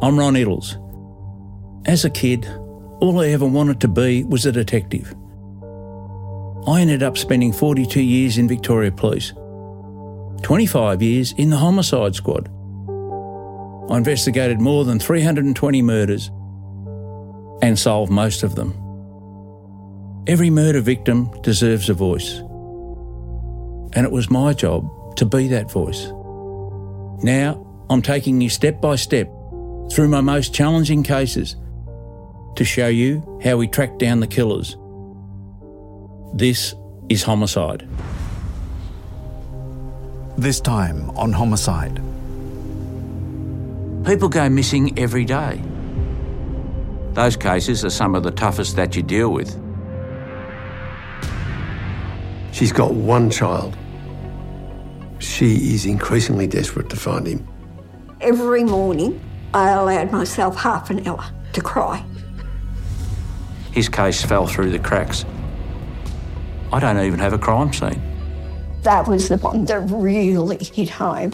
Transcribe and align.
I'm 0.00 0.16
Ron 0.16 0.34
Iddles. 0.34 0.76
As 1.84 2.04
a 2.04 2.10
kid, 2.10 2.46
all 3.00 3.18
I 3.20 3.30
ever 3.30 3.46
wanted 3.46 3.80
to 3.80 3.88
be 3.88 4.22
was 4.22 4.46
a 4.46 4.52
detective. 4.52 5.12
I 6.68 6.82
ended 6.82 7.02
up 7.02 7.18
spending 7.18 7.52
42 7.52 8.00
years 8.00 8.38
in 8.38 8.46
Victoria 8.46 8.92
Police 8.92 9.32
25 10.42 11.02
years 11.02 11.32
in 11.32 11.50
the 11.50 11.56
homicide 11.56 12.14
squad. 12.14 12.48
I 13.90 13.96
investigated 13.96 14.60
more 14.60 14.84
than 14.84 15.00
320 15.00 15.82
murders 15.82 16.28
and 17.60 17.76
solved 17.76 18.12
most 18.12 18.44
of 18.44 18.54
them. 18.54 18.74
Every 20.28 20.48
murder 20.48 20.80
victim 20.80 21.28
deserves 21.42 21.90
a 21.90 21.94
voice. 21.94 22.36
And 23.94 24.06
it 24.06 24.12
was 24.12 24.30
my 24.30 24.52
job 24.52 25.16
to 25.16 25.26
be 25.26 25.48
that 25.48 25.72
voice. 25.72 26.12
Now 27.24 27.66
I'm 27.90 28.02
taking 28.02 28.40
you 28.40 28.48
step 28.48 28.80
by 28.80 28.94
step 28.94 29.28
through 29.92 30.08
my 30.08 30.20
most 30.20 30.54
challenging 30.54 31.02
cases 31.02 31.56
to 32.56 32.64
show 32.64 32.88
you 32.88 33.40
how 33.42 33.56
we 33.56 33.68
track 33.68 33.98
down 33.98 34.20
the 34.20 34.26
killers. 34.26 34.76
This 36.34 36.74
is 37.08 37.22
homicide. 37.22 37.88
This 40.36 40.60
time 40.60 41.10
on 41.10 41.32
Homicide. 41.32 41.96
People 44.04 44.28
go 44.28 44.48
missing 44.48 44.98
every 44.98 45.24
day. 45.24 45.60
Those 47.14 47.36
cases 47.36 47.84
are 47.84 47.90
some 47.90 48.14
of 48.14 48.22
the 48.22 48.30
toughest 48.30 48.76
that 48.76 48.94
you 48.94 49.02
deal 49.02 49.30
with. 49.32 49.50
She's 52.52 52.72
got 52.72 52.94
one 52.94 53.30
child. 53.30 53.76
She 55.18 55.74
is 55.74 55.86
increasingly 55.86 56.46
desperate 56.46 56.88
to 56.90 56.96
find 56.96 57.26
him. 57.26 57.46
Every 58.20 58.64
morning, 58.64 59.20
I 59.54 59.70
allowed 59.70 60.12
myself 60.12 60.56
half 60.56 60.90
an 60.90 61.06
hour 61.06 61.24
to 61.52 61.60
cry. 61.60 62.04
His 63.72 63.88
case 63.88 64.22
fell 64.24 64.46
through 64.46 64.70
the 64.70 64.78
cracks. 64.78 65.24
I 66.72 66.80
don't 66.80 66.98
even 66.98 67.18
have 67.18 67.32
a 67.32 67.38
crime 67.38 67.72
scene. 67.72 68.02
That 68.82 69.08
was 69.08 69.28
the 69.28 69.38
one 69.38 69.64
that 69.66 69.80
really 69.90 70.64
hit 70.64 70.90
home. 70.90 71.32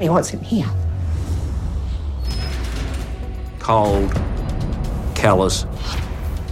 He 0.00 0.08
wasn't 0.08 0.42
here. 0.42 0.68
Cold, 3.58 4.12
callous, 5.14 5.66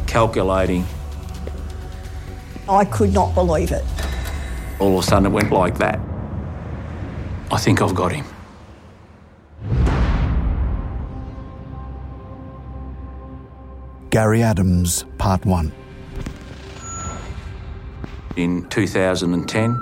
calculating. 0.07 0.85
I 2.69 2.85
could 2.85 3.13
not 3.13 3.35
believe 3.35 3.73
it. 3.73 3.85
All 4.79 4.99
of 4.99 5.05
a 5.05 5.07
sudden 5.07 5.27
it 5.27 5.31
went 5.31 5.53
like 5.53 5.79
that. 5.79 6.01
I 7.51 7.59
think 7.59 7.81
I've 7.81 7.95
got 7.95 8.13
him. 8.13 8.25
Gary 14.15 14.45
Adams, 14.45 15.05
Part 15.19 15.45
1. 15.45 15.73
In 18.37 18.65
2010, 18.69 19.81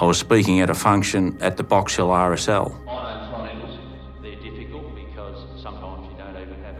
I 0.00 0.04
was 0.04 0.16
speaking 0.16 0.60
at 0.60 0.70
a 0.70 0.74
function 0.74 1.36
at 1.40 1.56
the 1.56 1.64
Box 1.64 1.96
Hill 1.96 2.06
RSL. 2.06 2.72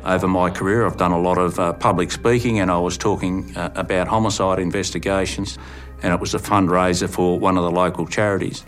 Over 0.04 0.28
my 0.28 0.48
career, 0.50 0.86
I've 0.86 0.96
done 0.96 1.10
a 1.10 1.18
lot 1.18 1.36
of 1.36 1.58
uh, 1.58 1.72
public 1.72 2.12
speaking, 2.12 2.60
and 2.60 2.70
I 2.70 2.78
was 2.78 2.96
talking 2.96 3.56
uh, 3.56 3.72
about 3.74 4.06
homicide 4.06 4.60
investigations, 4.60 5.58
and 6.04 6.14
it 6.14 6.20
was 6.20 6.32
a 6.32 6.38
fundraiser 6.38 7.10
for 7.10 7.40
one 7.40 7.58
of 7.58 7.64
the 7.64 7.72
local 7.72 8.06
charities. 8.06 8.64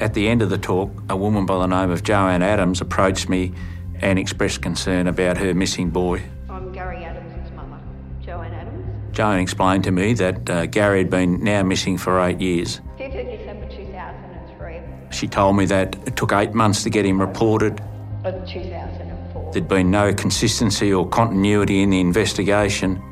At 0.00 0.14
the 0.14 0.28
end 0.28 0.40
of 0.40 0.48
the 0.48 0.56
talk, 0.56 0.90
a 1.10 1.16
woman 1.16 1.44
by 1.44 1.58
the 1.58 1.66
name 1.66 1.90
of 1.90 2.02
Jo-Ann 2.02 2.42
Adams 2.42 2.80
approached 2.80 3.28
me 3.28 3.52
and 4.00 4.18
expressed 4.18 4.62
concern 4.62 5.06
about 5.06 5.36
her 5.36 5.52
missing 5.52 5.90
boy. 5.90 6.22
I'm 6.48 6.72
Gary 6.72 7.04
Adams' 7.04 7.52
mother, 7.52 7.78
Jo-Ann 8.24 8.54
Adams. 8.54 8.86
Jo-Ann 9.14 9.40
explained 9.40 9.84
to 9.84 9.90
me 9.90 10.14
that 10.14 10.48
uh, 10.48 10.64
Gary 10.66 10.98
had 11.00 11.10
been 11.10 11.44
now 11.44 11.62
missing 11.62 11.98
for 11.98 12.18
eight 12.18 12.40
years. 12.40 12.80
5th 12.98 13.20
of 13.20 13.38
December 13.38 13.68
2003 13.68 14.80
She 15.10 15.28
told 15.28 15.58
me 15.58 15.66
that 15.66 15.94
it 16.06 16.16
took 16.16 16.32
eight 16.32 16.54
months 16.54 16.82
to 16.84 16.90
get 16.90 17.04
him 17.04 17.20
reported. 17.20 17.78
of 18.24 18.48
2004. 18.48 19.52
There'd 19.52 19.68
been 19.68 19.90
no 19.90 20.14
consistency 20.14 20.94
or 20.94 21.06
continuity 21.06 21.82
in 21.82 21.90
the 21.90 22.00
investigation. 22.00 23.02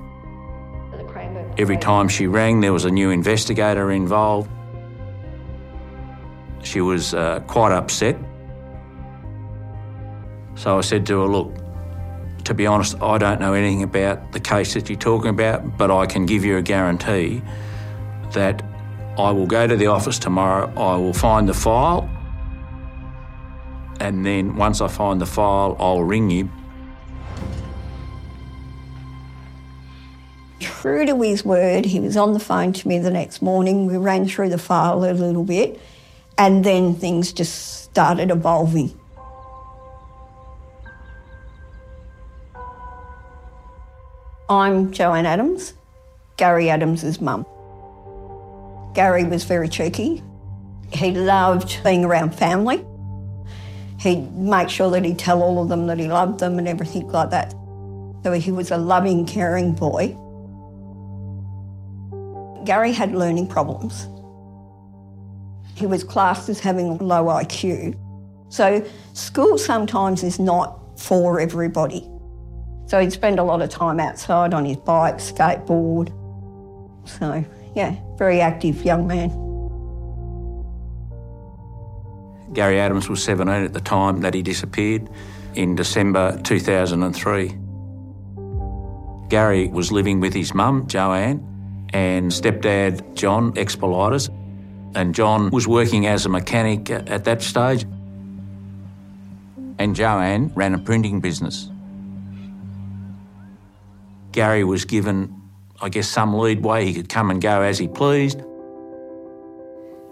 The 0.93 1.55
Every 1.59 1.77
time 1.77 2.09
she 2.09 2.27
rang, 2.27 2.61
there 2.63 2.73
was 2.73 2.87
a 2.87 2.91
new 2.91 3.11
investigator 3.11 3.91
involved. 3.91 4.49
She 6.69 6.83
was 6.83 7.15
uh, 7.15 7.41
quite 7.47 7.73
upset. 7.73 8.19
So 10.55 10.77
I 10.77 10.83
said 10.83 11.07
to 11.07 11.21
her, 11.23 11.27
Look, 11.27 11.55
to 12.45 12.53
be 12.53 12.67
honest, 12.67 13.01
I 13.01 13.17
don't 13.17 13.41
know 13.41 13.55
anything 13.55 13.83
about 13.83 14.33
the 14.33 14.41
case 14.41 14.75
that 14.75 14.91
you're 14.91 14.99
talking 14.99 15.31
about, 15.31 15.79
but 15.79 15.91
I 15.91 16.05
can 16.05 16.27
give 16.27 16.45
you 16.45 16.59
a 16.59 16.63
guarantee 16.63 17.41
that 18.33 18.63
I 19.17 19.31
will 19.31 19.47
go 19.47 19.67
to 19.67 19.77
the 19.77 19.87
office 19.87 20.19
tomorrow, 20.19 20.71
I 20.77 20.97
will 20.97 21.15
find 21.15 21.49
the 21.49 21.55
file, 21.55 22.07
and 23.99 24.27
then 24.27 24.55
once 24.57 24.83
I 24.83 24.89
find 24.89 25.23
the 25.23 25.27
file, 25.27 25.75
I'll 25.79 26.05
ring 26.05 26.29
you. 26.31 26.51
True 30.61 31.07
to 31.07 31.21
his 31.23 31.47
word, 31.47 31.87
he 31.87 31.99
was 31.99 32.17
on 32.19 32.35
the 32.35 32.39
phone 32.39 32.75
to 32.75 32.89
me 32.89 32.99
the 32.99 33.11
next 33.11 33.41
morning. 33.41 33.87
We 33.87 33.97
ran 33.97 34.29
through 34.29 34.51
the 34.51 34.59
file 34.59 35.03
a 35.05 35.13
little 35.13 35.45
bit, 35.45 35.81
and 36.39 36.65
then 36.65 36.95
things 36.95 37.33
just 37.33 37.83
started 37.83 38.31
evolving. 38.31 38.99
I'm 44.49 44.93
Jo-Ann 44.93 45.27
Adams, 45.27 45.75
Gary 46.37 46.71
Adams' 46.71 47.21
mum. 47.21 47.45
Gary 48.95 49.25
was 49.25 49.45
very 49.45 49.69
cheeky. 49.69 50.23
He 50.93 51.11
loved 51.11 51.83
being 51.85 52.05
around 52.05 52.35
family. 52.35 52.83
He'd 53.99 54.33
make 54.33 54.71
sure 54.71 54.91
that 54.93 55.05
he'd 55.05 55.19
tell 55.19 55.43
all 55.43 55.61
of 55.61 55.69
them 55.69 55.87
that 55.89 55.99
he 55.99 56.07
loved 56.07 56.41
them 56.41 56.59
and 56.59 56.69
everything 56.69 57.09
like 57.09 57.31
that. 57.31 57.53
So 58.23 58.33
he 58.33 58.53
was 58.53 58.71
a 58.71 58.79
loving, 58.79 59.27
caring 59.27 59.73
boy. 59.73 60.17
Gary 62.65 62.93
had 62.93 63.13
learning 63.13 63.49
problems. 63.49 64.07
He 65.79 65.87
was 65.87 66.03
classed 66.03 66.49
as 66.49 66.59
having 66.59 66.99
low 66.99 67.27
IQ. 67.27 67.97
So 68.49 68.85
school 69.13 69.59
sometimes 69.59 70.25
is 70.25 70.41
not 70.41 70.99
for 70.99 71.39
everybody. 71.39 72.09
So 72.87 72.99
he'd 73.01 73.13
spend 73.13 73.39
a 73.39 73.45
lot 73.45 73.63
of 73.63 73.69
time 73.69 74.01
outside 74.01 74.55
on 74.55 74.65
his 74.65 74.77
bike, 74.79 75.19
skateboard. 75.19 76.09
So, 77.09 77.45
yeah, 77.77 77.95
very 78.17 78.41
active 78.41 78.83
young 78.85 79.07
man. 79.07 79.29
Gary 82.55 82.81
Adams 82.81 83.09
was 83.09 83.23
17 83.23 83.65
at 83.65 83.73
the 83.73 83.81
time 83.81 84.23
that 84.23 84.35
he 84.35 84.43
disappeared 84.43 85.09
in 85.55 85.77
December 85.77 86.41
2003. 86.43 87.57
Gary 89.29 89.69
was 89.69 89.93
living 89.93 90.19
with 90.19 90.33
his 90.33 90.55
mum, 90.55 90.87
Jo-Ann, 90.89 91.45
and 91.93 92.33
stepdad, 92.33 93.15
John 93.15 93.53
Xipolitas. 93.53 94.31
And 94.99 95.15
John 95.15 95.51
was 95.51 95.69
working 95.69 96.09
as 96.09 96.27
a 96.27 96.29
mechanic 96.29 96.91
at 96.91 97.23
that 97.23 97.41
stage. 97.41 97.87
And 99.79 99.95
Jo-Ann 99.95 100.51
ran 100.57 100.75
a 100.75 100.79
printing 100.79 101.21
business. 101.21 101.71
Gary 104.33 104.65
was 104.65 104.85
given, 104.85 105.41
I 105.81 105.89
guess, 105.89 106.09
some 106.09 106.37
leadway. 106.37 106.85
He 106.85 106.95
could 106.95 107.09
come 107.09 107.31
and 107.31 107.41
go 107.41 107.63
as 107.63 107.79
he 107.79 107.87
pleased. 107.87 108.43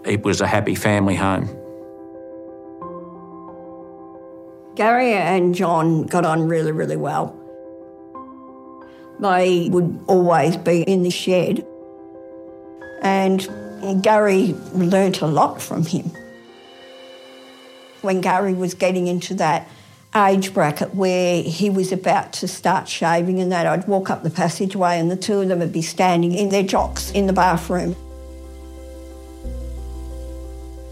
It 0.05 0.23
was 0.23 0.39
a 0.39 0.47
happy 0.47 0.73
family 0.73 1.15
home. 1.15 1.47
Gary 4.75 5.11
and 5.11 5.53
John 5.53 6.03
got 6.03 6.25
on 6.25 6.47
really, 6.47 6.71
really 6.71 6.95
well. 6.95 7.35
They 9.19 9.67
would 9.69 9.99
always 10.07 10.55
be 10.55 10.83
in 10.83 11.03
the 11.03 11.09
shed 11.09 11.67
And 13.01 13.66
Gary 14.01 14.55
learnt 14.73 15.21
a 15.21 15.27
lot 15.27 15.61
from 15.61 15.85
him. 15.85 16.11
When 18.01 18.21
Gary 18.21 18.53
was 18.53 18.73
getting 18.73 19.07
into 19.07 19.33
that 19.35 19.67
age 20.15 20.53
bracket 20.53 20.95
where 20.95 21.43
he 21.43 21.69
was 21.69 21.91
about 21.91 22.33
to 22.33 22.47
start 22.47 22.87
shaving 22.87 23.39
and 23.39 23.51
that, 23.51 23.67
I'd 23.67 23.87
walk 23.87 24.09
up 24.09 24.23
the 24.23 24.29
passageway 24.29 24.99
and 24.99 25.11
the 25.11 25.17
two 25.17 25.41
of 25.41 25.49
them 25.49 25.59
would 25.59 25.73
be 25.73 25.81
standing 25.81 26.33
in 26.33 26.49
their 26.49 26.63
jocks 26.63 27.11
in 27.11 27.27
the 27.27 27.33
bathroom. 27.33 27.95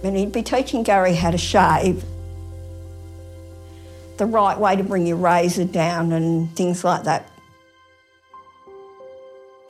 And 0.04 0.16
he'd 0.16 0.32
be 0.32 0.44
teaching 0.44 0.84
Gary 0.84 1.16
how 1.16 1.32
to 1.32 1.38
shave, 1.38 2.04
the 4.18 4.26
right 4.26 4.58
way 4.58 4.76
to 4.76 4.84
bring 4.84 5.08
your 5.08 5.18
razor 5.18 5.66
down 5.66 6.12
and 6.12 6.56
things 6.56 6.84
like 6.84 7.04
that. 7.04 7.30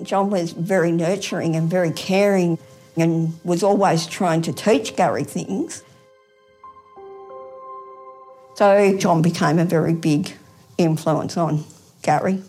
John 0.04 0.30
was 0.30 0.52
very 0.52 0.92
nurturing 0.92 1.56
and 1.56 1.70
very 1.70 1.92
caring 1.92 2.60
and 2.97 3.38
was 3.44 3.63
always 3.63 4.06
trying 4.07 4.42
to 4.44 4.53
teach 4.53 4.95
Gary 4.95 5.24
things. 5.24 5.83
So 8.56 8.97
John 8.97 9.21
became 9.21 9.59
a 9.59 9.65
very 9.65 9.94
big 9.94 10.33
influence 10.77 11.36
on 11.36 11.65
Gary. 12.01 12.42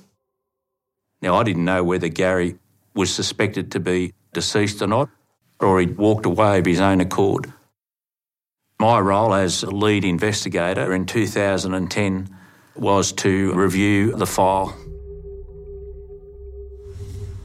Now, 1.21 1.37
I 1.37 1.43
didn't 1.43 1.65
know 1.65 1.83
whether 1.83 2.09
Gary 2.09 2.59
was 2.95 3.13
suspected 3.13 3.73
to 3.73 3.81
be 3.81 4.13
deceased 4.33 4.83
or 4.83 4.87
not, 4.87 5.09
or 5.59 5.81
he'd 5.81 5.97
walked 5.97 6.27
away 6.27 6.59
of 6.59 6.67
his 6.67 6.81
own 6.81 7.01
accord. 7.01 7.53
My 8.79 9.01
role 9.01 9.35
as 9.35 9.65
lead 9.65 10.05
investigator 10.05 10.95
in 10.95 11.07
2010 11.07 12.29
was 12.75 13.13
to 13.13 13.55
review 13.55 14.13
the 14.13 14.27
file. 14.27 14.77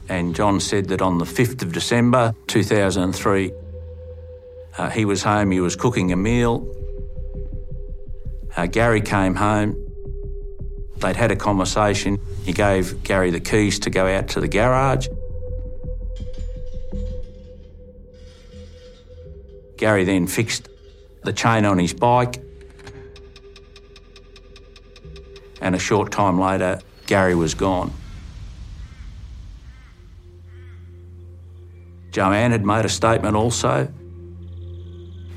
And 0.08 0.34
John 0.34 0.60
said 0.60 0.88
that 0.88 1.00
on 1.00 1.18
the 1.18 1.24
5th 1.24 1.62
of 1.62 1.72
December 1.72 2.34
2003, 2.48 3.52
uh, 4.78 4.90
he 4.90 5.04
was 5.04 5.22
home, 5.22 5.50
he 5.50 5.60
was 5.60 5.76
cooking 5.76 6.12
a 6.12 6.16
meal. 6.16 6.66
Uh, 8.56 8.66
Gary 8.66 9.00
came 9.00 9.34
home. 9.34 9.76
They'd 10.98 11.16
had 11.16 11.30
a 11.30 11.36
conversation. 11.36 12.18
He 12.44 12.52
gave 12.52 13.02
Gary 13.02 13.30
the 13.30 13.40
keys 13.40 13.78
to 13.80 13.90
go 13.90 14.06
out 14.06 14.28
to 14.28 14.40
the 14.40 14.48
garage. 14.48 15.08
Gary 19.76 20.04
then 20.04 20.26
fixed 20.26 20.68
the 21.24 21.32
chain 21.32 21.64
on 21.64 21.78
his 21.78 21.92
bike. 21.92 22.40
And 25.60 25.74
a 25.74 25.78
short 25.78 26.12
time 26.12 26.38
later, 26.38 26.80
Gary 27.06 27.34
was 27.34 27.54
gone. 27.54 27.92
Jo-Ann 32.12 32.52
had 32.52 32.64
made 32.64 32.84
a 32.84 32.90
statement 32.90 33.36
also 33.36 33.92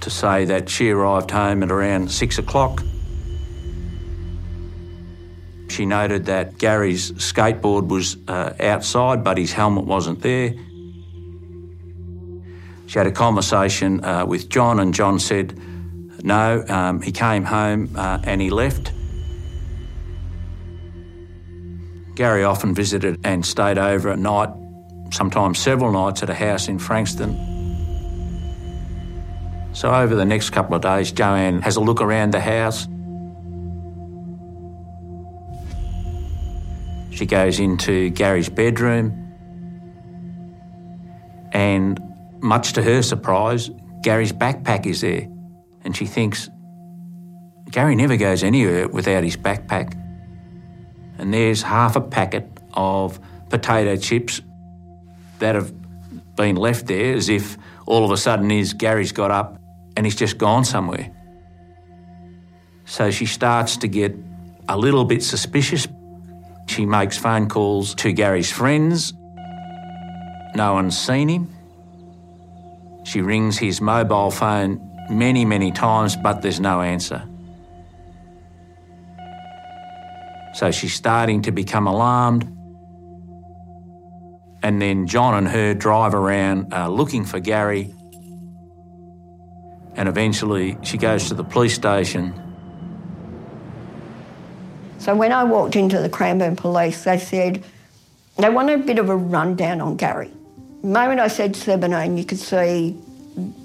to 0.02 0.10
say 0.10 0.46
that 0.46 0.70
she 0.70 0.90
arrived 0.90 1.32
home 1.32 1.64
at 1.64 1.72
around 1.72 2.12
six 2.12 2.38
o'clock. 2.38 2.84
She 5.70 5.86
noted 5.86 6.26
that 6.26 6.58
Gary's 6.58 7.12
skateboard 7.14 7.88
was 7.88 8.18
uh, 8.28 8.54
outside, 8.60 9.24
but 9.24 9.38
his 9.38 9.52
helmet 9.52 9.86
wasn't 9.86 10.22
there. 10.22 10.54
She 12.88 13.00
had 13.00 13.08
a 13.08 13.12
conversation 13.12 14.04
uh, 14.04 14.26
with 14.26 14.50
John, 14.50 14.80
and 14.80 14.94
John 14.94 15.18
said, 15.18 15.58
No, 16.24 16.64
um, 16.68 17.02
he 17.02 17.12
came 17.12 17.44
home 17.44 17.90
uh, 17.96 18.20
and 18.24 18.42
he 18.42 18.50
left. 18.50 18.92
Gary 22.16 22.44
often 22.44 22.74
visited 22.74 23.20
and 23.26 23.46
stayed 23.46 23.78
over 23.78 24.10
at 24.10 24.20
night, 24.20 24.50
sometimes 25.16 25.58
several 25.58 25.92
nights 25.92 26.22
at 26.22 26.30
a 26.30 26.34
house 26.34 26.68
in 26.68 26.78
Frankston. 26.78 27.34
So, 29.74 29.94
over 29.94 30.16
the 30.16 30.26
next 30.26 30.52
couple 30.52 30.76
of 30.76 30.82
days, 30.82 31.12
Jo-Ann 31.12 31.62
has 31.62 31.76
a 31.76 31.82
look 31.82 32.02
around 32.02 32.32
the 32.32 32.40
house. 32.40 32.88
She 37.12 37.26
goes 37.26 37.60
into 37.60 38.10
Gary's 38.10 38.50
bedroom, 38.50 39.12
and 41.52 42.00
much 42.42 42.74
to 42.74 42.84
her 42.84 43.02
surprise, 43.02 43.70
Gary's 44.02 44.34
backpack 44.34 44.86
is 44.86 45.02
there. 45.02 45.28
And 45.84 45.96
she 45.96 46.06
thinks, 46.06 46.50
Gary 47.70 47.96
never 47.96 48.18
goes 48.18 48.44
anywhere 48.44 48.88
without 48.88 49.24
his 49.24 49.38
backpack. 49.38 49.94
And 51.18 51.34
there's 51.34 51.62
half 51.62 51.96
a 51.96 52.02
packet 52.02 52.48
of 52.74 53.20
potato 53.50 53.96
chips 53.96 54.42
that 55.40 55.56
have 55.56 55.74
been 56.36 56.56
left 56.56 56.88
there 56.88 57.16
as 57.16 57.30
if 57.30 57.58
all 57.86 58.04
of 58.06 58.12
a 58.12 58.18
sudden 58.18 58.52
is 58.52 58.74
Gary's 58.74 59.12
got 59.12 59.32
up 59.32 59.60
and 59.96 60.06
he's 60.06 60.16
just 60.16 60.38
gone 60.38 60.66
somewhere. 60.66 61.12
So 62.86 63.12
she 63.12 63.26
starts 63.26 63.78
to 63.78 63.88
get 63.88 64.16
a 64.68 64.78
little 64.78 65.06
bit 65.06 65.24
suspicious. 65.24 65.88
She 66.68 66.86
makes 66.86 67.18
phone 67.18 67.48
calls 67.48 67.96
to 67.96 68.12
Gary's 68.12 68.52
friends. 68.52 69.14
No 70.56 70.74
one's 70.74 70.98
seen 70.98 71.30
him. 71.30 71.50
She 73.04 73.22
rings 73.22 73.58
his 73.58 73.82
mobile 73.82 74.32
phone 74.32 74.82
many, 75.10 75.46
many 75.46 75.72
times, 75.72 76.16
but 76.16 76.42
there's 76.42 76.60
no 76.60 76.82
answer. 76.82 77.24
So 80.54 80.72
she's 80.72 80.94
starting 80.94 81.42
to 81.44 81.52
become 81.52 81.86
alarmed. 81.86 82.55
And 84.66 84.82
then 84.82 85.06
John 85.06 85.36
and 85.36 85.48
her 85.48 85.76
drive 85.76 86.16
around 86.16 86.74
uh, 86.74 86.90
looking 86.90 87.24
for 87.24 87.40
Gary. 87.40 87.94
And 89.94 90.10
eventually 90.10 90.76
she 90.82 90.98
goes 90.98 91.28
to 91.28 91.36
the 91.36 91.44
police 91.44 91.76
station. 91.76 92.34
So 94.98 95.16
when 95.16 95.32
I 95.32 95.44
walked 95.44 95.76
into 95.76 96.02
the 96.02 96.10
Cranbourne 96.10 96.56
police, 96.56 97.04
they 97.04 97.20
said 97.20 97.64
they 98.38 98.50
wanted 98.50 98.80
a 98.80 98.84
bit 98.84 98.98
of 98.98 99.08
a 99.08 99.16
rundown 99.16 99.82
on 99.82 99.98
Gary. 99.98 100.32
The 100.82 100.88
moment 100.88 101.20
I 101.20 101.28
said 101.28 101.56
17, 101.56 102.18
you 102.18 102.26
could 102.26 102.40
see 102.40 103.00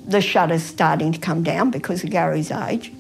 the 0.07 0.21
shutters 0.21 0.63
starting 0.63 1.13
to 1.13 1.19
come 1.19 1.43
down 1.43 1.71
because 1.71 2.05
of 2.05 2.11
Gary's 2.11 2.51
age. 2.51 2.93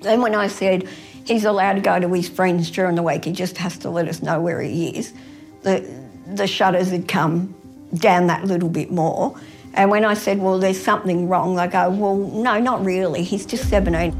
Then 0.00 0.22
when 0.22 0.34
I 0.34 0.48
said 0.48 0.88
he's 1.24 1.44
allowed 1.44 1.74
to 1.74 1.82
go 1.82 2.00
to 2.00 2.12
his 2.12 2.28
friends 2.28 2.68
during 2.68 2.96
the 2.96 3.02
week, 3.04 3.26
he 3.26 3.30
just 3.30 3.58
has 3.58 3.78
to 3.78 3.90
let 3.90 4.08
us 4.08 4.22
know 4.22 4.40
where 4.40 4.60
he 4.60 4.88
is, 4.88 5.14
the, 5.62 6.01
the 6.36 6.46
shutters 6.46 6.90
had 6.90 7.08
come 7.08 7.54
down 7.94 8.26
that 8.28 8.44
little 8.44 8.68
bit 8.68 8.90
more. 8.90 9.38
And 9.74 9.90
when 9.90 10.04
I 10.04 10.14
said, 10.14 10.38
well, 10.38 10.58
there's 10.58 10.82
something 10.82 11.28
wrong, 11.28 11.56
they 11.56 11.66
go, 11.66 11.90
well, 11.90 12.16
no, 12.16 12.58
not 12.58 12.84
really. 12.84 13.22
He's 13.22 13.46
just 13.46 13.68
17. 13.68 14.14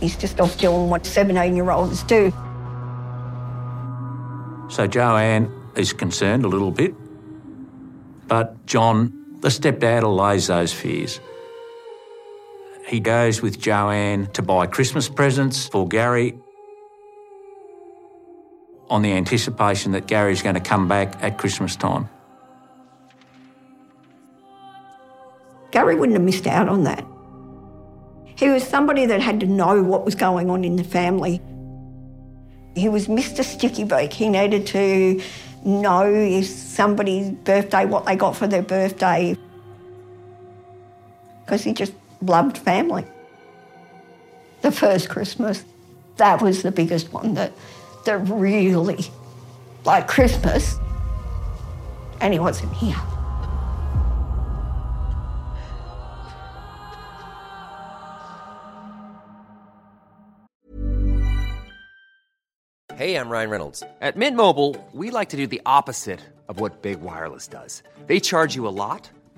He's 0.00 0.16
just 0.16 0.40
off 0.40 0.56
doing 0.58 0.88
what 0.88 1.04
17 1.04 1.54
year 1.54 1.70
olds 1.70 2.02
do. 2.04 2.32
So 4.70 4.86
Jo-Ann 4.86 5.52
is 5.76 5.92
concerned 5.92 6.44
a 6.44 6.48
little 6.48 6.70
bit, 6.70 6.94
but 8.26 8.66
John, 8.66 9.38
the 9.40 9.48
stepdad, 9.48 10.02
allays 10.02 10.48
those 10.48 10.72
fears. 10.72 11.20
He 12.86 13.00
goes 13.00 13.42
with 13.42 13.58
Jo-Ann 13.58 14.26
to 14.32 14.42
buy 14.42 14.66
Christmas 14.66 15.08
presents 15.08 15.66
for 15.68 15.86
Gary 15.88 16.38
on 18.90 19.02
the 19.02 19.12
anticipation 19.12 19.92
that 19.92 20.06
Gary's 20.06 20.42
going 20.42 20.54
to 20.54 20.60
come 20.60 20.88
back 20.88 21.22
at 21.22 21.38
Christmas 21.38 21.76
time. 21.76 22.08
Gary 25.70 25.94
wouldn't 25.94 26.16
have 26.16 26.24
missed 26.24 26.46
out 26.46 26.68
on 26.68 26.84
that. 26.84 27.04
He 28.24 28.48
was 28.48 28.66
somebody 28.66 29.06
that 29.06 29.20
had 29.20 29.40
to 29.40 29.46
know 29.46 29.82
what 29.82 30.04
was 30.04 30.14
going 30.14 30.48
on 30.48 30.64
in 30.64 30.76
the 30.76 30.84
family. 30.84 31.40
He 32.74 32.88
was 32.88 33.08
Mr. 33.08 33.44
Sticky 33.44 33.84
Beak. 33.84 34.12
He 34.12 34.28
needed 34.28 34.66
to 34.68 35.20
know 35.64 36.12
if 36.12 36.46
somebody's 36.46 37.30
birthday, 37.30 37.84
what 37.84 38.06
they 38.06 38.16
got 38.16 38.36
for 38.36 38.46
their 38.46 38.62
birthday, 38.62 39.36
because 41.44 41.64
he 41.64 41.72
just 41.72 41.92
loved 42.22 42.58
family. 42.58 43.04
The 44.62 44.70
first 44.70 45.08
Christmas, 45.08 45.64
that 46.16 46.40
was 46.40 46.62
the 46.62 46.70
biggest 46.70 47.12
one 47.12 47.34
that, 47.34 47.52
that 48.08 48.26
really, 48.30 49.10
like 49.84 50.08
Christmas, 50.08 50.78
and 52.22 52.32
he 52.32 52.38
wasn't 52.38 52.72
here. 52.72 52.96
Hey, 62.96 63.14
I'm 63.14 63.28
Ryan 63.28 63.50
Reynolds. 63.50 63.82
At 64.00 64.16
Mint 64.16 64.36
Mobile, 64.36 64.74
we 64.92 65.10
like 65.10 65.28
to 65.28 65.36
do 65.36 65.46
the 65.46 65.60
opposite 65.66 66.20
of 66.48 66.58
what 66.60 66.80
Big 66.80 67.02
Wireless 67.02 67.46
does. 67.46 67.82
They 68.06 68.20
charge 68.20 68.54
you 68.56 68.66
a 68.66 68.72
lot, 68.72 69.10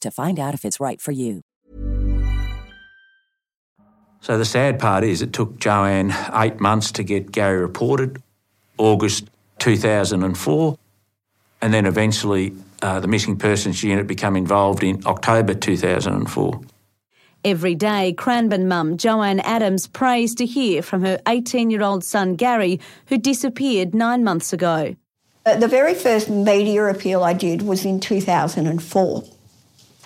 to 0.00 0.10
find 0.10 0.38
out 0.38 0.54
if 0.54 0.64
it's 0.64 0.80
right 0.80 1.00
for 1.00 1.12
you. 1.12 1.42
So 4.20 4.38
the 4.38 4.44
sad 4.44 4.78
part 4.80 5.04
is 5.04 5.22
it 5.22 5.32
took 5.32 5.58
Jo-Ann 5.58 6.12
eight 6.34 6.58
months 6.58 6.90
to 6.92 7.04
get 7.04 7.30
Gary 7.30 7.60
reported, 7.60 8.22
August 8.78 9.28
2004, 9.58 10.78
and 11.62 11.72
then 11.72 11.86
eventually 11.86 12.52
uh, 12.82 13.00
the 13.00 13.08
Missing 13.08 13.36
Persons 13.38 13.82
Unit 13.82 14.06
became 14.06 14.36
involved 14.36 14.82
in 14.82 15.00
October 15.06 15.54
2004. 15.54 16.60
Every 17.44 17.76
day, 17.76 18.12
Cranbourne 18.14 18.66
mum 18.66 18.96
Jo-Ann 18.96 19.38
Adams 19.40 19.86
prays 19.86 20.34
to 20.34 20.44
hear 20.44 20.82
from 20.82 21.02
her 21.02 21.20
18 21.28 21.70
year 21.70 21.82
old 21.82 22.02
son 22.02 22.34
Gary, 22.34 22.80
who 23.06 23.18
disappeared 23.18 23.94
nine 23.94 24.24
months 24.24 24.52
ago. 24.52 24.96
Uh, 25.44 25.56
The 25.56 25.68
very 25.68 25.94
first 25.94 26.28
media 26.28 26.84
appeal 26.86 27.22
I 27.22 27.34
did 27.34 27.62
was 27.62 27.84
in 27.84 28.00
2004, 28.00 29.22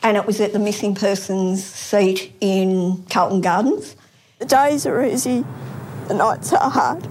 and 0.03 0.17
it 0.17 0.27
was 0.27 0.41
at 0.41 0.53
the 0.53 0.59
missing 0.59 0.95
persons 0.95 1.65
seat 1.65 2.33
in 2.41 3.05
Carlton 3.11 3.41
Gardens. 3.41 3.97
The 4.39 4.47
days 4.47 4.87
are 4.87 5.05
easy, 5.05 5.45
the 6.09 6.15
nights 6.15 6.53
are 6.53 6.71
hard. 6.71 7.07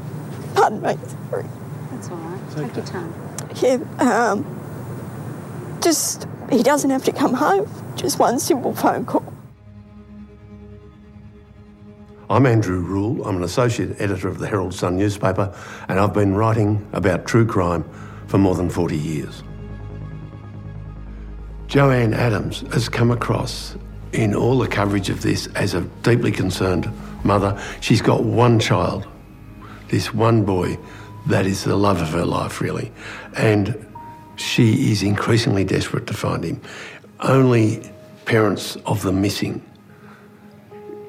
Pardon 0.55 0.81
me. 0.81 0.97
Sorry. 1.29 1.45
That's 1.91 2.09
all 2.09 2.17
right. 2.17 2.51
Take 2.55 2.75
your 2.75 2.85
time. 2.85 3.13
Yeah, 3.61 3.77
um, 3.99 5.79
just, 5.81 6.27
he 6.51 6.63
doesn't 6.63 6.89
have 6.89 7.03
to 7.05 7.11
come 7.11 7.33
home. 7.33 7.69
Just 7.95 8.19
one 8.19 8.39
simple 8.39 8.73
phone 8.73 9.05
call. 9.05 9.33
I'm 12.29 12.45
Andrew 12.45 12.79
Rule. 12.79 13.25
I'm 13.27 13.37
an 13.37 13.43
associate 13.43 13.99
editor 13.99 14.27
of 14.27 14.37
the 14.37 14.47
Herald 14.47 14.73
Sun 14.73 14.97
newspaper, 14.97 15.55
and 15.87 15.99
I've 15.99 16.13
been 16.13 16.35
writing 16.35 16.87
about 16.93 17.25
true 17.25 17.45
crime 17.45 17.83
for 18.27 18.37
more 18.37 18.53
than 18.55 18.69
40 18.69 18.97
years. 18.97 19.43
Jo-Ann 21.69 22.15
Adams 22.15 22.61
has 22.73 22.89
come 22.89 23.11
across 23.11 23.75
in 24.11 24.33
all 24.33 24.57
the 24.57 24.67
coverage 24.67 25.09
of 25.09 25.21
this 25.21 25.45
as 25.53 25.75
a 25.75 25.81
deeply 26.01 26.31
concerned 26.31 26.91
mother. 27.23 27.61
She's 27.79 28.01
got 28.01 28.23
one 28.23 28.59
child, 28.59 29.07
this 29.89 30.11
one 30.11 30.43
boy, 30.43 30.79
that 31.27 31.45
is 31.45 31.63
the 31.63 31.75
love 31.75 32.01
of 32.01 32.09
her 32.09 32.25
life, 32.25 32.59
really. 32.59 32.91
And 33.37 33.85
she 34.35 34.91
is 34.91 35.03
increasingly 35.03 35.63
desperate 35.63 36.07
to 36.07 36.13
find 36.15 36.43
him. 36.43 36.59
Only 37.19 37.87
parents 38.25 38.75
of 38.87 39.03
the 39.03 39.11
missing 39.11 39.63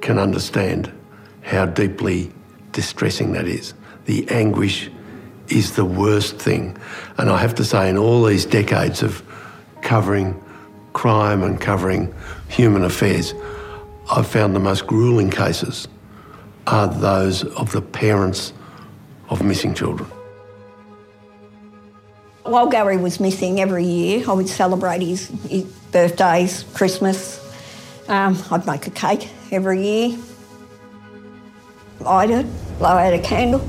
can 0.03 0.19
understand 0.19 0.93
how 1.41 1.65
deeply 1.65 2.31
distressing 2.73 3.33
that 3.33 3.47
is. 3.47 3.73
The 4.05 4.29
anguish 4.29 4.91
is 5.49 5.75
the 5.75 5.87
worst 5.87 6.37
thing. 6.37 6.77
And 7.17 7.31
I 7.31 7.39
have 7.39 7.55
to 7.55 7.65
say, 7.65 7.89
in 7.89 7.97
all 7.97 8.25
these 8.25 8.45
decades 8.45 9.03
of 9.03 9.23
covering 9.81 10.39
crime 10.93 11.43
and 11.43 11.61
covering 11.61 12.13
human 12.49 12.85
affairs, 12.85 13.35
I've 14.11 14.27
found 14.27 14.55
the 14.55 14.61
most 14.61 14.87
grueling 14.87 15.31
cases 15.31 15.89
are 16.67 16.89
those 16.89 17.45
of 17.45 17.73
the 17.73 17.83
parents 17.83 18.53
of 19.29 19.43
missing 19.43 19.75
children. 19.75 20.11
While 22.43 22.69
Gary 22.69 22.97
was 22.97 23.21
missing 23.21 23.61
every 23.61 23.85
year, 23.85 24.29
I 24.29 24.33
would 24.33 24.49
celebrate 24.49 25.03
his, 25.03 25.29
his 25.49 25.65
birthdays, 25.93 26.65
Christmas. 26.75 27.39
Um, 28.09 28.37
I'd 28.51 28.67
make 28.67 28.87
a 28.87 28.91
cake 28.91 29.29
every 29.53 29.85
year, 29.85 30.19
light 32.01 32.31
it, 32.31 32.47
blow 32.79 32.89
out 32.89 33.13
a 33.13 33.21
candle. 33.21 33.67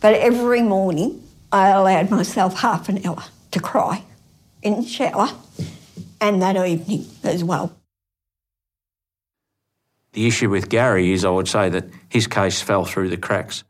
But 0.00 0.14
every 0.14 0.62
morning, 0.62 1.22
I 1.50 1.68
allowed 1.68 2.10
myself 2.10 2.58
half 2.58 2.88
an 2.88 3.06
hour 3.06 3.22
to 3.52 3.60
cry 3.60 4.02
in 4.62 4.84
shower 4.84 5.28
and 6.20 6.40
that 6.40 6.56
evening 6.56 7.06
as 7.24 7.44
well. 7.44 7.76
The 10.12 10.26
issue 10.26 10.50
with 10.50 10.68
Gary 10.68 11.12
is, 11.12 11.24
I 11.24 11.30
would 11.30 11.48
say, 11.48 11.68
that 11.70 11.86
his 12.08 12.26
case 12.26 12.60
fell 12.60 12.84
through 12.84 13.08
the 13.08 13.16
cracks. 13.16 13.64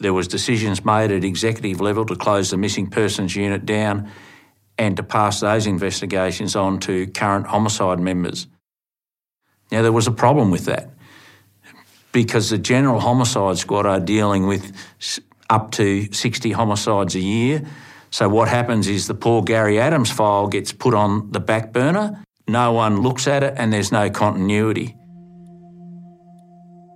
There 0.00 0.12
was 0.12 0.28
decisions 0.28 0.84
made 0.84 1.10
at 1.10 1.24
executive 1.24 1.80
level 1.80 2.06
to 2.06 2.14
close 2.14 2.50
the 2.50 2.56
missing 2.56 2.88
persons 2.88 3.34
unit 3.34 3.66
down 3.66 4.10
and 4.78 4.96
to 4.96 5.02
pass 5.02 5.40
those 5.40 5.66
investigations 5.66 6.54
on 6.54 6.78
to 6.80 7.08
current 7.08 7.48
homicide 7.48 7.98
members. 7.98 8.46
Now, 9.72 9.82
there 9.82 9.92
was 9.92 10.06
a 10.06 10.12
problem 10.12 10.52
with 10.52 10.66
that 10.66 10.90
because 12.12 12.50
the 12.50 12.58
General 12.58 13.00
Homicide 13.00 13.58
Squad 13.58 13.86
are 13.86 14.00
dealing 14.00 14.46
with 14.46 14.72
up 15.50 15.72
to 15.72 16.10
60 16.12 16.52
homicides 16.52 17.16
a 17.16 17.20
year. 17.20 17.66
So, 18.10 18.28
what 18.28 18.48
happens 18.48 18.88
is 18.88 19.06
the 19.06 19.14
poor 19.14 19.42
Gary 19.42 19.78
Adams 19.78 20.10
file 20.10 20.46
gets 20.46 20.72
put 20.72 20.94
on 20.94 21.30
the 21.30 21.40
back 21.40 21.72
burner, 21.72 22.22
no 22.48 22.72
one 22.72 23.02
looks 23.02 23.28
at 23.28 23.42
it, 23.42 23.54
and 23.58 23.70
there's 23.72 23.92
no 23.92 24.08
continuity. 24.08 24.96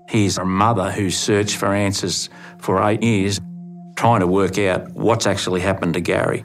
He's 0.09 0.38
a 0.38 0.45
mother 0.45 0.90
who's 0.90 1.19
searched 1.19 1.57
for 1.57 1.75
answers 1.75 2.31
for 2.59 2.83
eight 2.83 3.02
years, 3.02 3.40
trying 3.97 4.21
to 4.21 4.26
work 4.26 4.59
out 4.59 4.90
what's 4.92 5.26
actually 5.26 5.61
happened 5.61 5.95
to 5.95 6.00
Gary. 6.00 6.45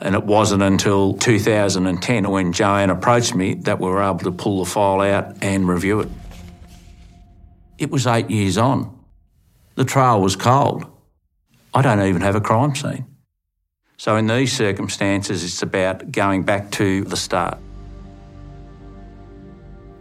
And 0.00 0.14
it 0.14 0.24
wasn't 0.24 0.62
until 0.62 1.14
2010 1.14 2.30
when 2.30 2.52
Jo-Ann 2.52 2.90
approached 2.90 3.34
me 3.34 3.54
that 3.62 3.80
we 3.80 3.88
were 3.88 4.02
able 4.02 4.20
to 4.20 4.32
pull 4.32 4.62
the 4.62 4.70
file 4.70 5.00
out 5.00 5.42
and 5.42 5.68
review 5.68 6.00
it. 6.00 6.08
It 7.78 7.90
was 7.90 8.06
eight 8.06 8.30
years 8.30 8.58
on. 8.58 8.96
The 9.74 9.84
trail 9.84 10.20
was 10.20 10.36
cold. 10.36 10.84
I 11.74 11.82
don't 11.82 12.00
even 12.02 12.22
have 12.22 12.36
a 12.36 12.40
crime 12.40 12.76
scene. 12.76 13.06
So, 13.98 14.14
in 14.14 14.28
these 14.28 14.56
circumstances, 14.56 15.42
it's 15.42 15.60
about 15.60 16.12
going 16.12 16.44
back 16.44 16.70
to 16.72 17.02
the 17.02 17.16
start. 17.16 17.58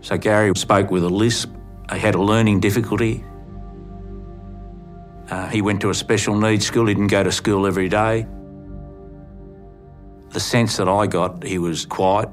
So, 0.01 0.19
Gary 0.19 0.55
spoke 0.55 0.91
with 0.91 1.03
a 1.03 1.09
lisp, 1.09 1.51
he 1.91 1.97
had 1.97 2.13
a 2.13 2.21
learning 2.21 2.59
difficulty. 2.59 3.25
Uh, 5.31 5.47
he 5.47 5.63
went 5.63 5.81
to 5.81 5.89
a 5.89 5.95
special 5.95 6.39
needs 6.39 6.67
school, 6.67 6.85
he 6.85 6.93
didn't 6.93 7.07
go 7.07 7.23
to 7.23 7.31
school 7.31 7.65
every 7.65 7.89
day. 7.89 8.27
The 10.29 10.39
sense 10.39 10.77
that 10.77 10.87
I 10.87 11.07
got, 11.07 11.43
he 11.43 11.57
was 11.57 11.87
quiet, 11.87 12.29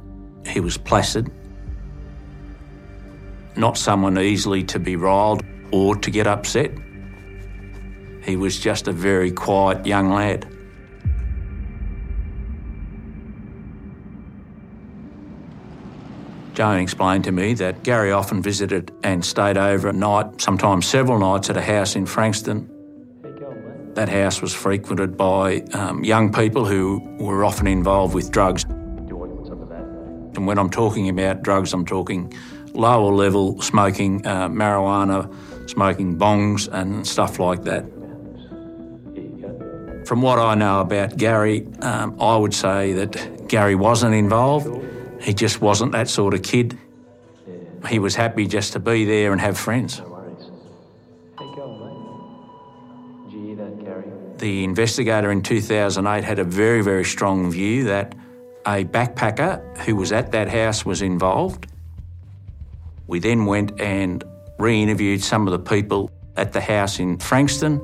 he 0.47 0.61
was 0.61 0.77
placid, 0.77 1.33
not 3.57 3.79
someone 3.79 4.19
easily 4.19 4.65
to 4.65 4.79
be 4.79 4.97
riled 4.97 5.43
or 5.73 5.97
to 5.97 6.11
get 6.11 6.27
upset. 6.27 6.73
He 8.23 8.37
was 8.37 8.61
just 8.61 8.87
a 8.87 8.93
very 8.93 9.33
quiet 9.33 9.87
young 9.87 10.11
lad. 10.11 10.54
Joan 16.55 16.79
explained 16.79 17.25
to 17.25 17.33
me 17.33 17.55
that 17.55 17.83
Gary 17.83 18.13
often 18.13 18.41
visited 18.41 18.93
and 19.03 19.25
stayed 19.25 19.57
over 19.57 19.89
at 19.89 19.97
night, 19.97 20.41
sometimes 20.41 20.87
several 20.87 21.19
nights, 21.19 21.51
at 21.51 21.57
a 21.57 21.61
house 21.61 21.97
in 21.97 22.07
Frankston. 22.07 22.71
That 23.95 24.09
house 24.09 24.41
was 24.41 24.55
frequented 24.55 25.17
by 25.17 25.63
um, 25.73 26.05
young 26.05 26.33
people 26.33 26.65
who 26.65 27.01
were 27.19 27.45
often 27.45 27.67
involved 27.67 28.15
with 28.15 28.31
drugs. 28.31 28.65
And 28.65 30.47
when 30.47 30.59
I'm 30.59 30.71
talking 30.71 31.09
about 31.09 31.43
drugs, 31.43 31.73
I'm 31.73 31.85
talking 31.85 32.33
lower 32.73 33.13
level 33.13 33.61
smoking 33.61 34.25
uh, 34.25 34.49
marijuana, 34.49 35.33
smoking 35.69 36.17
bongs, 36.19 36.69
and 36.73 37.05
stuff 37.07 37.41
like 37.41 37.65
that. 37.65 37.85
From 40.07 40.23
what 40.23 40.39
I 40.39 40.55
know 40.55 40.81
about 40.81 41.17
Gary, 41.17 41.67
um, 41.81 42.21
I 42.21 42.37
would 42.37 42.55
say 42.55 42.93
that 42.93 43.49
Gary 43.49 43.75
wasn't 43.75 44.15
involved. 44.15 44.69
He 45.25 45.33
just 45.33 45.63
wasn't 45.63 45.93
that 45.93 46.11
sort 46.11 46.35
of 46.35 46.43
kid. 46.43 46.79
He 47.89 47.99
was 47.99 48.15
happy 48.15 48.47
just 48.47 48.75
to 48.75 48.79
be 48.79 49.07
there 49.07 49.33
and 49.33 49.41
have 49.41 49.57
friends. 49.59 50.03
The 54.37 54.65
investigator 54.65 55.31
in 55.31 55.41
2008 55.41 56.25
had 56.25 56.39
a 56.39 56.45
very, 56.45 56.83
very 56.83 57.05
strong 57.05 57.51
view 57.51 57.85
that 57.85 58.15
a 58.67 58.85
backpacker 58.85 59.79
who 59.79 59.97
was 59.97 60.13
at 60.13 60.33
that 60.33 60.49
house 60.49 60.85
was 60.85 61.01
involved. 61.01 61.69
We 63.07 63.19
then 63.19 63.47
went 63.47 63.81
and 63.81 64.23
re 64.59 64.83
interviewed 64.83 65.23
some 65.23 65.47
of 65.47 65.53
the 65.53 65.59
people 65.59 66.11
at 66.37 66.53
the 66.53 66.61
house 66.61 66.99
in 66.99 67.17
Frankston. 67.19 67.79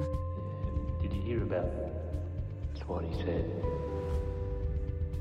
Did 1.00 1.12
you 1.14 1.22
hear 1.22 1.42
about 1.42 1.64
what 2.86 3.04
he 3.04 3.14
said? 3.22 3.50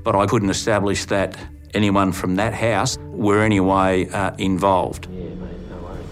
But 0.04 0.16
I 0.16 0.26
couldn't 0.26 0.50
establish 0.50 1.06
that 1.06 1.38
anyone 1.74 2.12
from 2.12 2.36
that 2.36 2.54
house 2.54 2.98
were 2.98 3.42
anyway 3.42 4.08
uh, 4.10 4.34
involved. 4.38 5.08
Yeah, 5.10 5.28
mate, 5.34 5.70
no 5.70 5.76
worries. 5.78 6.06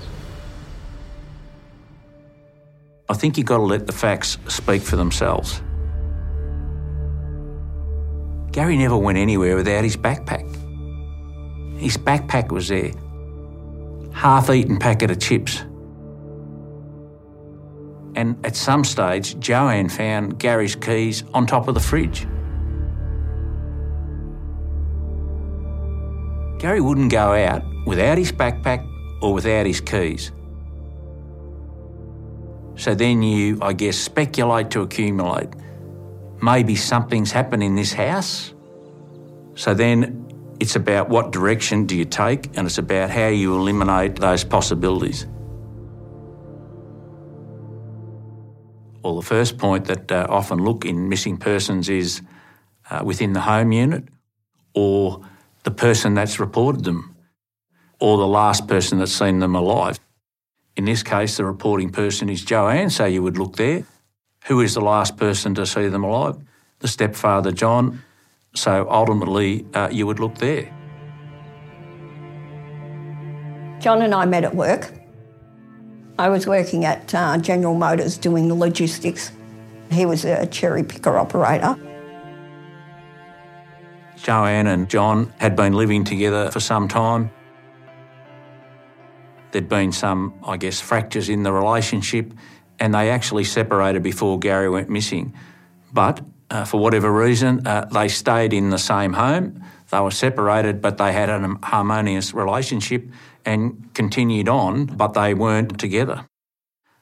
I 3.08 3.14
think 3.14 3.36
you've 3.36 3.46
got 3.46 3.58
to 3.58 3.64
let 3.64 3.86
the 3.86 3.92
facts 3.92 4.38
speak 4.48 4.82
for 4.82 4.96
themselves. 4.96 5.62
Gary 8.52 8.76
never 8.76 8.96
went 8.96 9.18
anywhere 9.18 9.56
without 9.56 9.84
his 9.84 9.96
backpack. 9.96 10.46
His 11.78 11.96
backpack 11.96 12.50
was 12.50 12.68
there. 12.68 12.92
Half 14.12 14.50
eaten 14.50 14.78
packet 14.78 15.10
of 15.10 15.20
chips. 15.20 15.64
And 18.16 18.44
at 18.44 18.56
some 18.56 18.82
stage, 18.82 19.38
Jo-Ann 19.38 19.88
found 19.88 20.40
Gary's 20.40 20.74
keys 20.74 21.22
on 21.34 21.46
top 21.46 21.68
of 21.68 21.74
the 21.74 21.80
fridge. 21.80 22.26
Gary 26.58 26.80
wouldn't 26.80 27.10
go 27.12 27.32
out 27.34 27.62
without 27.86 28.18
his 28.18 28.32
backpack 28.32 28.86
or 29.22 29.32
without 29.32 29.66
his 29.66 29.80
keys. 29.80 30.32
So 32.74 32.94
then 32.94 33.22
you, 33.22 33.58
I 33.60 33.72
guess, 33.72 33.96
speculate 33.96 34.70
to 34.70 34.82
accumulate. 34.82 35.48
Maybe 36.40 36.76
something's 36.76 37.32
happened 37.32 37.62
in 37.62 37.74
this 37.74 37.92
house. 37.92 38.54
So 39.54 39.74
then 39.74 40.26
it's 40.60 40.76
about 40.76 41.08
what 41.08 41.32
direction 41.32 41.86
do 41.86 41.96
you 41.96 42.04
take, 42.04 42.56
and 42.56 42.66
it's 42.66 42.78
about 42.78 43.10
how 43.10 43.26
you 43.28 43.54
eliminate 43.54 44.16
those 44.16 44.44
possibilities. 44.44 45.26
Well, 49.02 49.16
the 49.16 49.26
first 49.26 49.58
point 49.58 49.86
that 49.86 50.10
uh, 50.12 50.26
often 50.28 50.64
look 50.64 50.84
in 50.84 51.08
missing 51.08 51.36
persons 51.36 51.88
is 51.88 52.22
uh, 52.90 53.02
within 53.04 53.32
the 53.32 53.40
home 53.40 53.72
unit 53.72 54.04
or 54.74 55.20
the 55.64 55.70
person 55.70 56.14
that's 56.14 56.40
reported 56.40 56.84
them 56.84 57.14
or 58.00 58.16
the 58.16 58.26
last 58.26 58.68
person 58.68 58.98
that's 58.98 59.12
seen 59.12 59.40
them 59.40 59.54
alive. 59.54 59.98
In 60.76 60.84
this 60.84 61.02
case, 61.02 61.36
the 61.36 61.44
reporting 61.44 61.90
person 61.90 62.28
is 62.28 62.44
Jo-Ann, 62.44 62.90
so 62.90 63.04
you 63.04 63.22
would 63.22 63.36
look 63.36 63.56
there. 63.56 63.84
Who 64.46 64.60
is 64.60 64.74
the 64.74 64.80
last 64.80 65.16
person 65.16 65.54
to 65.56 65.66
see 65.66 65.88
them 65.88 66.04
alive? 66.04 66.36
The 66.78 66.88
stepfather, 66.88 67.50
John. 67.50 68.02
So 68.54 68.86
ultimately, 68.88 69.66
uh, 69.74 69.88
you 69.90 70.06
would 70.06 70.20
look 70.20 70.36
there. 70.36 70.72
John 73.80 74.02
and 74.02 74.14
I 74.14 74.24
met 74.24 74.44
at 74.44 74.54
work. 74.54 74.92
I 76.18 76.28
was 76.28 76.46
working 76.46 76.84
at 76.84 77.14
uh, 77.14 77.38
General 77.38 77.74
Motors 77.74 78.18
doing 78.18 78.48
the 78.48 78.54
logistics. 78.54 79.32
He 79.90 80.04
was 80.06 80.24
a 80.24 80.46
cherry 80.46 80.82
picker 80.82 81.16
operator. 81.16 81.76
Jo-Ann 84.28 84.66
and 84.66 84.90
John 84.90 85.32
had 85.38 85.56
been 85.56 85.72
living 85.72 86.04
together 86.04 86.50
for 86.50 86.60
some 86.60 86.86
time. 86.86 87.30
There'd 89.52 89.70
been 89.70 89.90
some, 89.90 90.34
I 90.44 90.58
guess, 90.58 90.82
fractures 90.82 91.30
in 91.30 91.44
the 91.44 91.50
relationship, 91.50 92.34
and 92.78 92.92
they 92.92 93.08
actually 93.08 93.44
separated 93.44 94.02
before 94.02 94.38
Gary 94.38 94.68
went 94.68 94.90
missing. 94.90 95.32
But 95.94 96.20
uh, 96.50 96.66
for 96.66 96.78
whatever 96.78 97.10
reason, 97.10 97.66
uh, 97.66 97.86
they 97.90 98.08
stayed 98.08 98.52
in 98.52 98.68
the 98.68 98.76
same 98.76 99.14
home. 99.14 99.64
They 99.90 100.00
were 100.00 100.10
separated, 100.10 100.82
but 100.82 100.98
they 100.98 101.14
had 101.14 101.30
a 101.30 101.56
harmonious 101.62 102.34
relationship 102.34 103.08
and 103.46 103.88
continued 103.94 104.50
on, 104.50 104.84
but 104.84 105.14
they 105.14 105.32
weren't 105.32 105.80
together. 105.80 106.26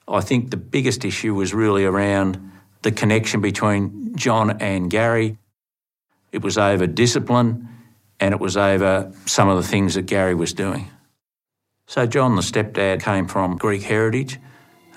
I 0.07 0.21
think 0.21 0.53
the 0.53 0.57
biggest 0.57 1.05
issue 1.05 1.35
was 1.35 1.53
really 1.53 1.85
around 1.85 2.53
the 2.83 2.93
connection 2.93 3.41
between 3.41 4.15
John 4.15 4.63
and 4.63 4.89
Gary. 4.89 5.39
It 6.33 6.43
was 6.43 6.59
over 6.59 6.87
discipline 6.87 7.69
and 8.21 8.33
it 8.33 8.41
was 8.41 8.57
over 8.57 9.13
some 9.27 9.49
of 9.49 9.57
the 9.57 9.69
things 9.69 9.95
that 9.95 10.07
Gary 10.07 10.35
was 10.35 10.53
doing. 10.53 10.91
So, 11.87 12.07
John, 12.07 12.35
the 12.35 12.43
stepdad, 12.43 13.03
came 13.03 13.29
from 13.29 13.57
Greek 13.57 13.83
heritage. 13.83 14.41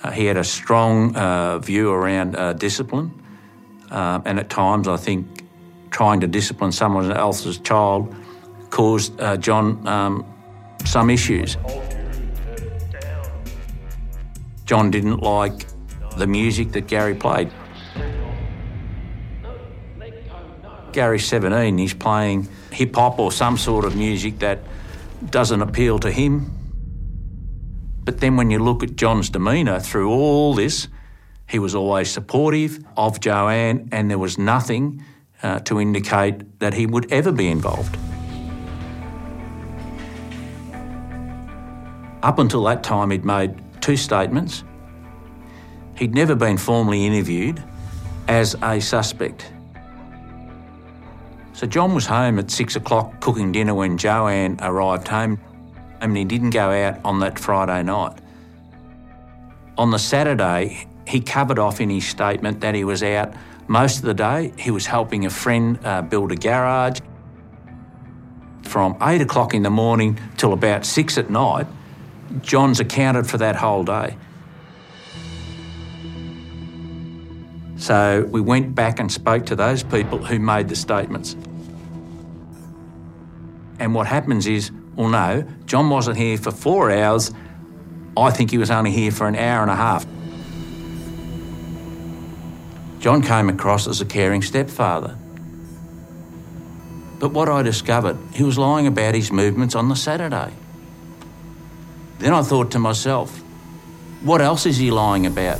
Uh, 0.01 0.11
he 0.11 0.25
had 0.25 0.37
a 0.37 0.43
strong 0.43 1.15
uh, 1.15 1.59
view 1.59 1.91
around 1.91 2.35
uh, 2.35 2.53
discipline, 2.53 3.11
uh, 3.91 4.21
and 4.25 4.39
at 4.39 4.49
times, 4.49 4.87
I 4.87 4.97
think 4.97 5.45
trying 5.91 6.21
to 6.21 6.27
discipline 6.27 6.71
someone 6.71 7.11
else's 7.11 7.57
child 7.59 8.15
caused 8.69 9.19
uh, 9.19 9.37
John 9.37 9.85
um, 9.87 10.25
some 10.85 11.09
issues. 11.09 11.57
John 14.65 14.91
didn't 14.91 15.17
like 15.17 15.65
the 16.17 16.27
music 16.27 16.71
that 16.71 16.87
Gary 16.87 17.15
played. 17.15 17.51
Gary's 20.93 21.25
17, 21.27 21.77
he's 21.77 21.93
playing 21.93 22.47
hip 22.71 22.95
hop 22.95 23.19
or 23.19 23.31
some 23.31 23.57
sort 23.57 23.85
of 23.85 23.95
music 23.95 24.39
that 24.39 24.59
doesn't 25.29 25.61
appeal 25.61 25.99
to 25.99 26.11
him. 26.11 26.51
But 28.03 28.19
then 28.19 28.37
when 28.37 28.49
you 28.49 28.59
look 28.59 28.83
at 28.83 28.95
John's 28.95 29.29
demeanour 29.29 29.79
through 29.79 30.09
all 30.09 30.53
this, 30.53 30.87
he 31.47 31.59
was 31.59 31.75
always 31.75 32.09
supportive 32.09 32.79
of 32.95 33.19
Jo-Ann, 33.19 33.89
and 33.91 34.09
there 34.09 34.17
was 34.17 34.37
nothing 34.37 35.03
uh, 35.41 35.59
to 35.59 35.79
indicate 35.79 36.59
that 36.59 36.73
he 36.73 36.85
would 36.85 37.11
ever 37.11 37.31
be 37.31 37.47
involved. 37.47 37.97
Up 42.21 42.37
until 42.39 42.63
that 42.65 42.83
time, 42.83 43.11
he'd 43.11 43.25
made 43.25 43.55
two 43.81 43.95
statements. 43.95 44.63
He'd 45.95 46.13
never 46.13 46.35
been 46.35 46.57
formally 46.57 47.05
interviewed 47.05 47.63
as 48.27 48.55
a 48.61 48.79
suspect. 48.79 49.51
So 51.59 51.67
John 51.67 51.93
was 51.93 52.05
home 52.05 52.39
at 52.39 52.49
six 52.49 52.77
o'clock 52.77 53.19
cooking 53.19 53.51
dinner 53.51 53.73
when 53.73 53.97
Jo-Ann 53.97 54.59
arrived 54.61 55.09
home, 55.09 55.41
and 55.99 56.15
he 56.15 56.23
didn't 56.23 56.51
go 56.51 56.71
out 56.71 57.01
on 57.03 57.19
that 57.19 57.37
Friday 57.37 57.83
night. 57.83 58.17
On 59.77 59.91
the 59.91 59.99
Saturday, 59.99 60.87
he 61.05 61.19
covered 61.19 61.59
off 61.59 61.81
in 61.81 61.89
his 61.89 62.07
statement 62.07 62.61
that 62.61 62.75
he 62.75 62.85
was 62.85 63.03
out 63.03 63.33
most 63.67 63.97
of 63.97 64.03
the 64.03 64.13
day. 64.13 64.53
He 64.57 64.71
was 64.71 64.85
helping 64.85 65.25
a 65.25 65.29
friend 65.29 65.77
uh, 65.83 66.01
build 66.01 66.31
a 66.31 66.37
garage. 66.37 67.01
From 68.63 68.95
eight 69.01 69.19
o'clock 69.19 69.53
in 69.53 69.63
the 69.63 69.69
morning 69.69 70.17
till 70.37 70.53
about 70.53 70.85
six 70.85 71.17
at 71.17 71.29
night, 71.29 71.67
John's 72.39 72.79
accounted 72.79 73.27
for 73.27 73.37
that 73.39 73.57
whole 73.57 73.83
day. 73.83 74.15
So 77.75 78.25
we 78.29 78.39
went 78.39 78.75
back 78.75 79.01
and 79.01 79.11
spoke 79.11 79.45
to 79.47 79.57
those 79.57 79.83
people 79.83 80.19
who 80.19 80.39
made 80.39 80.69
the 80.69 80.75
statements. 80.77 81.35
And 83.79 83.95
what 83.95 84.07
happens 84.07 84.45
is, 84.45 84.71
well, 84.95 85.07
no, 85.07 85.45
John 85.65 85.89
wasn't 85.89 86.17
here 86.17 86.37
for 86.37 86.51
four 86.51 86.91
hours. 86.91 87.31
I 88.17 88.31
think 88.31 88.51
he 88.51 88.57
was 88.57 88.69
only 88.69 88.91
here 88.91 89.11
for 89.11 89.27
an 89.27 89.35
hour 89.35 89.61
and 89.61 89.71
a 89.71 89.75
half. 89.75 90.05
John 92.99 93.21
came 93.21 93.47
across 93.47 93.87
as 93.87 94.01
a 94.01 94.05
caring 94.05 94.41
stepfather. 94.41 95.17
But 97.19 97.31
what 97.31 97.47
I 97.47 97.61
discovered, 97.61 98.17
he 98.33 98.43
was 98.43 98.57
lying 98.57 98.87
about 98.87 99.15
his 99.15 99.31
movements 99.31 99.75
on 99.75 99.87
the 99.87 99.95
Saturday. 99.95 100.53
Then 102.17 102.33
I 102.33 102.41
thought 102.41 102.71
to 102.71 102.79
myself, 102.79 103.37
what 104.21 104.41
else 104.41 104.65
is 104.65 104.77
he 104.77 104.91
lying 104.91 105.25
about? 105.25 105.59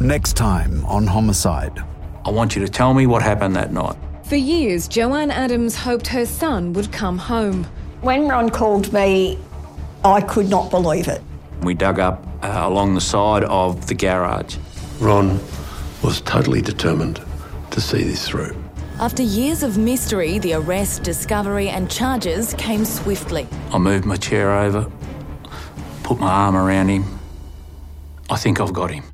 Next 0.00 0.36
time 0.36 0.84
on 0.86 1.06
Homicide. 1.06 1.84
I 2.28 2.30
want 2.30 2.54
you 2.54 2.60
to 2.60 2.70
tell 2.70 2.92
me 2.92 3.06
what 3.06 3.22
happened 3.22 3.56
that 3.56 3.72
night. 3.72 3.96
For 4.24 4.36
years, 4.36 4.86
Jo-Ann 4.86 5.30
Adams 5.30 5.74
hoped 5.74 6.08
her 6.08 6.26
son 6.26 6.74
would 6.74 6.92
come 6.92 7.16
home. 7.16 7.64
When 8.02 8.28
Ron 8.28 8.50
called 8.50 8.92
me, 8.92 9.38
I 10.04 10.20
could 10.20 10.50
not 10.50 10.70
believe 10.70 11.08
it. 11.08 11.22
We 11.62 11.72
dug 11.72 11.98
up 11.98 12.22
uh, 12.42 12.64
along 12.64 12.94
the 12.94 13.00
side 13.00 13.44
of 13.44 13.86
the 13.86 13.94
garage. 13.94 14.58
Ron 15.00 15.40
was 16.02 16.20
totally 16.20 16.60
determined 16.60 17.22
to 17.70 17.80
see 17.80 18.02
this 18.02 18.28
through. 18.28 18.54
After 19.00 19.22
years 19.22 19.62
of 19.62 19.78
mystery, 19.78 20.38
the 20.38 20.52
arrest, 20.52 21.04
discovery, 21.04 21.70
and 21.70 21.90
charges 21.90 22.52
came 22.58 22.84
swiftly. 22.84 23.48
I 23.72 23.78
moved 23.78 24.04
my 24.04 24.16
chair 24.16 24.52
over, 24.52 24.92
put 26.02 26.20
my 26.20 26.28
arm 26.30 26.56
around 26.56 26.90
him. 26.90 27.06
I 28.28 28.36
think 28.36 28.60
I've 28.60 28.74
got 28.74 28.90
him. 28.90 29.04